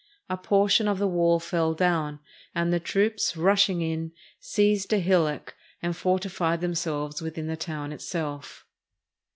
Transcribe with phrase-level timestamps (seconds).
[0.31, 2.21] A portion of the wall fell down,
[2.55, 8.65] and the troops, rushing in, seized a hillock, and fortified themselves within the town itself.